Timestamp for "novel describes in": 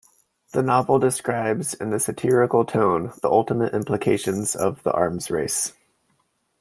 0.63-1.93